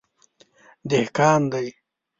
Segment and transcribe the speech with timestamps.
[0.89, 1.67] _دهقان دی.